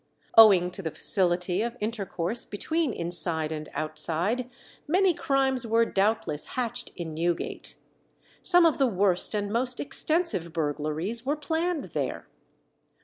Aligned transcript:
Owing 0.35 0.71
to 0.71 0.81
the 0.81 0.89
facility 0.89 1.61
of 1.61 1.77
intercourse 1.79 2.43
between 2.43 2.91
inside 2.91 3.51
and 3.51 3.69
outside, 3.75 4.49
many 4.87 5.13
crimes 5.13 5.67
were 5.67 5.85
doubtless 5.85 6.45
hatched 6.57 6.91
in 6.95 7.13
Newgate. 7.13 7.75
Some 8.41 8.65
of 8.65 8.79
the 8.79 8.87
worst 8.87 9.35
and 9.35 9.53
most 9.53 9.79
extensive 9.79 10.53
burglaries 10.53 11.23
were 11.23 11.35
planned 11.35 11.91
there. 11.93 12.27